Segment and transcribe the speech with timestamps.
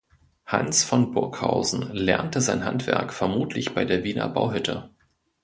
[0.47, 4.89] Hans von Burghausen lernte sein Handwerk vermutlich bei der Wiener Bauhütte.